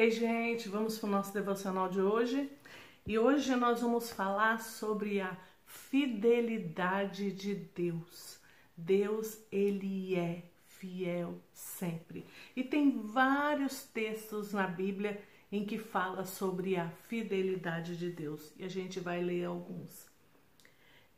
[0.00, 2.50] Ei, gente, vamos para o nosso devocional de hoje.
[3.06, 8.40] E hoje nós vamos falar sobre a fidelidade de Deus.
[8.74, 12.24] Deus, ele é fiel sempre.
[12.56, 15.20] E tem vários textos na Bíblia
[15.52, 18.54] em que fala sobre a fidelidade de Deus.
[18.56, 20.06] E a gente vai ler alguns.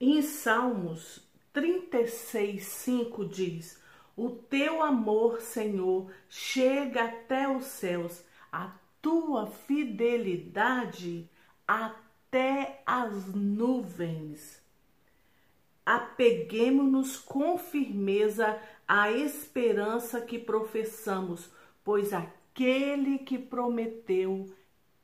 [0.00, 1.22] Em Salmos
[1.52, 3.80] 36, 5 diz:
[4.16, 11.28] O teu amor, Senhor, chega até os céus, a tua fidelidade
[11.66, 14.62] até as nuvens.
[15.84, 21.50] Apeguemo-nos com firmeza à esperança que professamos,
[21.82, 24.46] pois aquele que prometeu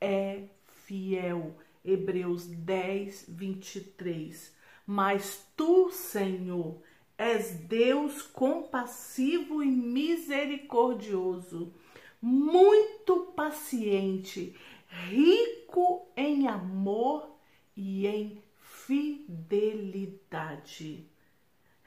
[0.01, 0.45] é
[0.85, 1.57] fiel.
[1.85, 4.57] Hebreus 10, 23.
[4.87, 6.81] Mas tu, Senhor,
[7.17, 11.73] és Deus compassivo e misericordioso,
[12.21, 14.55] muito paciente,
[14.89, 17.31] rico em amor
[17.77, 19.99] e em fidelidade.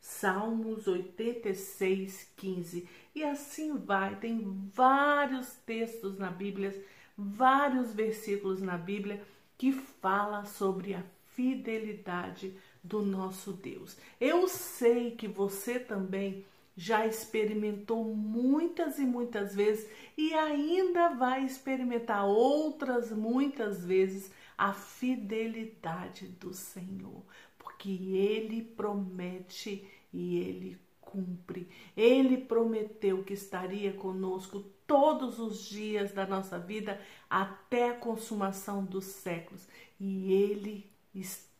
[0.00, 2.88] Salmos 86, 15.
[3.14, 4.42] E assim vai, tem
[4.74, 6.74] vários textos na Bíblia,
[7.16, 9.22] vários versículos na Bíblia
[9.56, 13.96] que fala sobre a fidelidade do nosso Deus.
[14.20, 16.44] Eu sei que você também
[16.76, 26.26] já experimentou muitas e muitas vezes e ainda vai experimentar outras muitas vezes a fidelidade
[26.26, 27.22] do Senhor,
[27.58, 31.68] porque ele promete e ele cumpre.
[31.96, 39.04] Ele prometeu que estaria conosco todos os dias da nossa vida até a consumação dos
[39.04, 39.66] séculos,
[39.98, 41.51] e ele está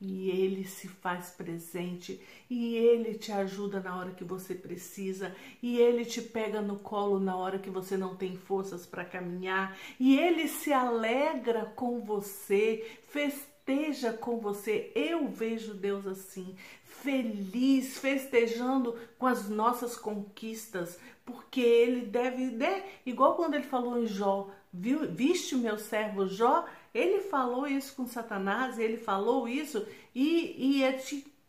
[0.00, 2.20] e ele se faz presente.
[2.48, 5.34] E ele te ajuda na hora que você precisa.
[5.62, 9.76] E ele te pega no colo na hora que você não tem forças para caminhar.
[9.98, 14.92] E ele se alegra com você, festeja com você.
[14.94, 22.84] Eu vejo Deus assim, feliz, festejando com as nossas conquistas, porque ele deve, né?
[23.04, 27.94] Igual quando ele falou em Jó, viu, viste o meu servo Jó, ele falou isso
[27.94, 30.98] com Satanás, ele falou isso e, e é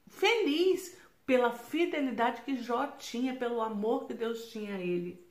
[0.08, 5.24] feliz pela fidelidade que Jó tinha, pelo amor que Deus tinha a ele,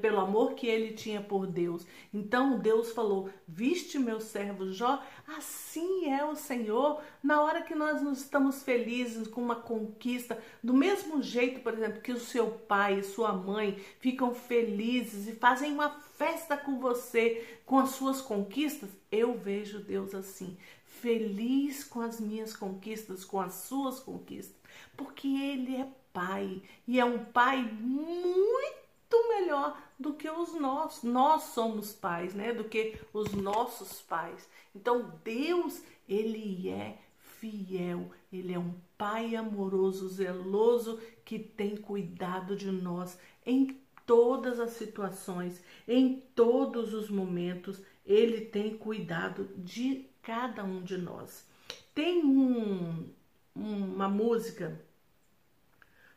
[0.00, 1.86] pelo amor que ele tinha por Deus.
[2.12, 5.00] Então Deus falou: Viste meu servo Jó,
[5.38, 7.00] assim é o Senhor.
[7.22, 12.00] Na hora que nós nos estamos felizes com uma conquista, do mesmo jeito, por exemplo,
[12.00, 15.90] que o seu pai e sua mãe ficam felizes e fazem uma
[16.24, 22.56] festa com você, com as suas conquistas, eu vejo Deus assim, feliz com as minhas
[22.56, 24.64] conquistas, com as suas conquistas
[24.96, 31.02] porque ele é pai e é um pai muito melhor do que os nossos.
[31.02, 32.52] Nós somos pais, né?
[32.52, 34.48] Do que os nossos pais.
[34.74, 42.70] Então Deus, ele é fiel, ele é um pai amoroso, zeloso que tem cuidado de
[42.70, 50.82] nós em todas as situações, em todos os momentos, ele tem cuidado de cada um
[50.82, 51.46] de nós.
[51.94, 53.08] Tem um
[53.54, 54.80] uma música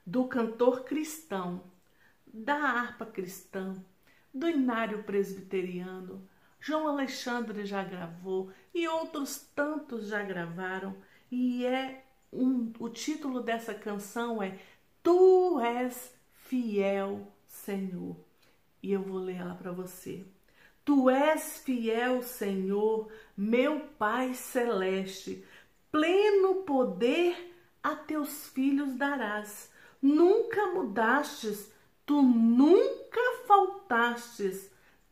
[0.06, 1.64] do cantor cristão,
[2.26, 3.76] da harpa cristã,
[4.34, 6.28] do inário presbiteriano.
[6.60, 10.96] João Alexandre já gravou e outros tantos já gravaram.
[11.32, 12.04] E é
[12.34, 14.58] um, o título dessa canção é
[15.04, 17.32] Tu és fiel,
[17.68, 18.16] Senhor.
[18.82, 20.26] E eu vou ler ela para você.
[20.86, 25.44] Tu és fiel, Senhor, meu Pai celeste
[25.92, 29.70] pleno poder a teus filhos darás.
[30.02, 31.74] Nunca mudastes,
[32.06, 34.72] tu nunca faltastes,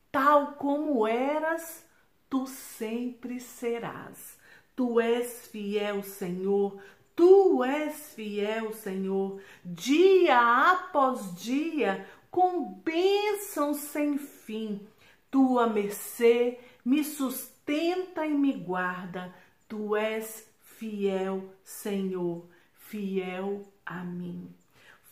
[0.09, 1.85] tal como eras,
[2.29, 4.37] tu sempre serás.
[4.77, 6.79] Tu és fiel, Senhor,
[7.15, 12.05] tu és fiel, Senhor, dia após dia,
[12.35, 14.85] com bênçãos sem fim.
[15.31, 19.33] Tua mercê me sustenta e me guarda.
[19.69, 24.53] Tu és fiel, Senhor, fiel a mim.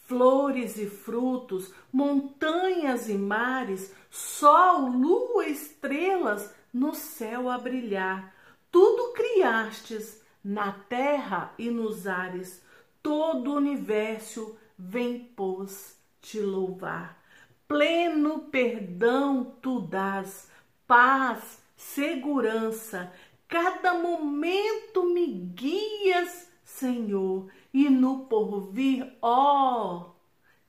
[0.06, 8.36] Flores e frutos, montanhas e mares, sol, lua, estrelas no céu a brilhar.
[8.70, 12.62] Tudo criastes na terra e nos ares,
[13.02, 17.22] todo o universo vem, pois, te louvar.
[17.68, 20.50] Pleno perdão tu dás,
[20.88, 23.12] paz, segurança,
[23.54, 30.14] Cada momento me guias, Senhor, e no porvir, ó,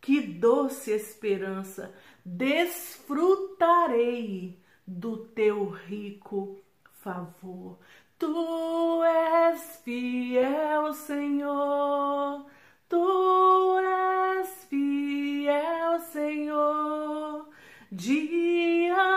[0.03, 1.95] que doce esperança!
[2.23, 6.59] Desfrutarei do teu rico
[7.01, 7.79] favor.
[8.19, 12.45] Tu és fiel, Senhor.
[12.87, 14.04] Tu és
[16.35, 17.47] Senhor.
[17.93, 19.14] Dia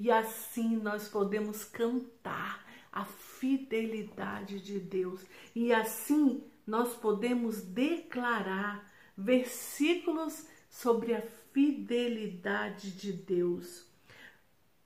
[0.00, 5.20] E assim nós podemos cantar a fidelidade de Deus,
[5.54, 11.20] e assim nós podemos declarar versículos sobre a
[11.52, 13.84] fidelidade de Deus.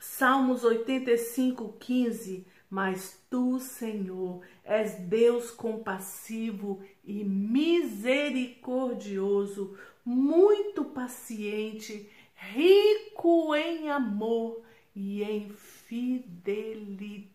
[0.01, 2.45] Salmos 85, 15.
[2.69, 14.65] Mas tu, Senhor, és Deus compassivo e misericordioso, muito paciente, rico em amor
[14.95, 17.35] e em fidelidade.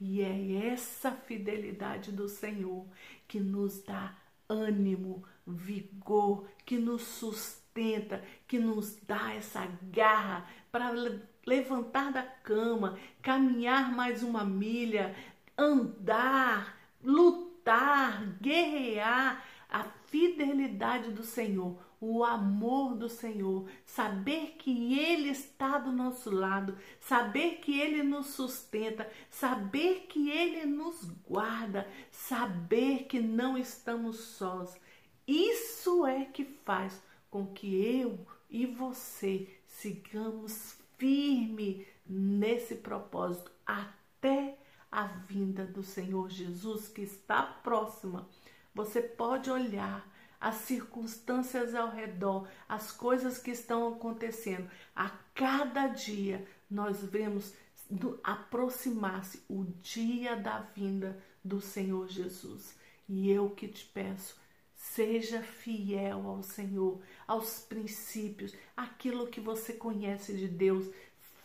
[0.00, 2.86] E é essa fidelidade do Senhor
[3.26, 4.16] que nos dá
[4.48, 10.92] ânimo, vigor, que nos sustenta, que nos dá essa garra para
[11.46, 15.14] levantar da cama, caminhar mais uma milha,
[15.56, 16.81] andar,
[20.42, 27.60] fidelidade do Senhor, o amor do Senhor, saber que Ele está do nosso lado, saber
[27.60, 34.76] que Ele nos sustenta, saber que Ele nos guarda, saber que não estamos sós.
[35.26, 37.00] Isso é que faz
[37.30, 44.58] com que eu e você sigamos firme nesse propósito até
[44.90, 48.28] a vinda do Senhor Jesus que está próxima.
[48.74, 50.11] Você pode olhar
[50.42, 54.68] as circunstâncias ao redor, as coisas que estão acontecendo.
[54.94, 57.54] A cada dia nós vemos
[58.24, 62.76] aproximar-se o dia da vinda do Senhor Jesus.
[63.08, 64.42] E eu que te peço,
[64.82, 70.90] Seja fiel ao Senhor, aos princípios, aquilo que você conhece de Deus.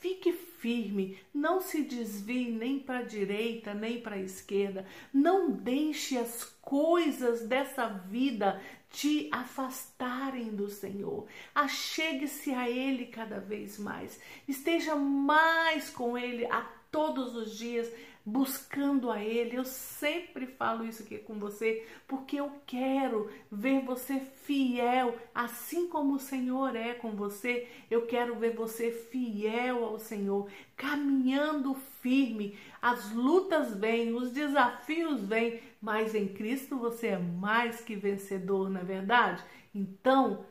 [0.07, 4.85] Fique firme, não se desvie nem para a direita nem para a esquerda.
[5.13, 8.57] Não deixe as coisas dessa vida
[8.89, 11.27] te afastarem do Senhor.
[11.53, 14.17] Achegue-se a Ele cada vez mais.
[14.47, 17.91] Esteja mais com Ele a todos os dias
[18.27, 19.55] buscando a Ele.
[19.55, 26.15] Eu sempre falo isso aqui com você porque eu quero ver você fiel, assim como
[26.15, 27.69] o Senhor é com você.
[27.89, 32.57] Eu quero ver você fiel ao Senhor, caminhando firme.
[32.81, 38.81] As lutas vêm, os desafios vêm, mas em Cristo você é mais que vencedor, não
[38.81, 39.41] é verdade?
[39.73, 40.45] Então,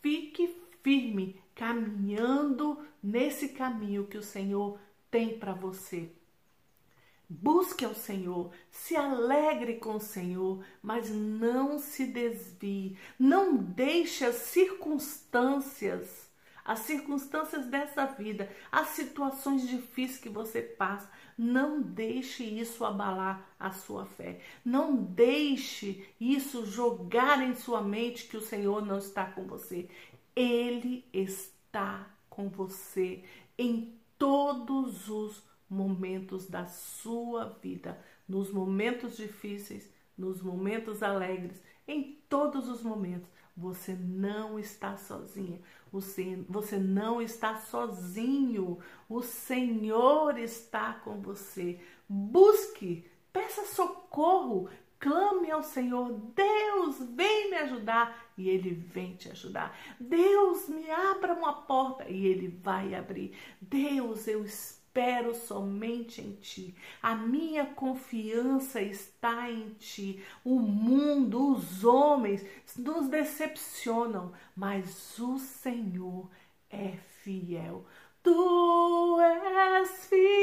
[0.00, 4.78] fique firme, caminhando nesse caminho que o Senhor
[5.10, 6.10] tem para você.
[7.30, 12.96] Busque ao Senhor, se alegre com o Senhor, mas não se desvie.
[13.18, 16.30] Não deixe as circunstâncias,
[16.64, 23.70] as circunstâncias dessa vida, as situações difíceis que você passa, não deixe isso abalar a
[23.72, 24.40] sua fé.
[24.64, 29.88] Não deixe isso jogar em sua mente que o Senhor não está com você.
[30.34, 33.22] Ele está com você
[33.56, 42.68] em todos os momentos da sua vida, nos momentos difíceis, nos momentos alegres, em todos
[42.68, 43.28] os momentos.
[43.56, 45.60] Você não está sozinha,
[45.90, 48.78] você, você não está sozinho.
[49.08, 51.80] O Senhor está com você.
[52.08, 54.68] Busque, peça socorro,
[55.00, 56.12] clame ao Senhor.
[56.34, 59.76] Deus, vem me ajudar e Ele vem te ajudar.
[59.98, 63.36] Deus, me abra uma porta e Ele vai abrir.
[63.60, 66.74] Deus, eu espero espero somente em ti.
[67.00, 70.20] A minha confiança está em ti.
[70.44, 72.44] O mundo, os homens
[72.76, 76.28] nos decepcionam, mas o Senhor
[76.68, 77.86] é fiel.
[78.24, 80.37] Tu és fiel,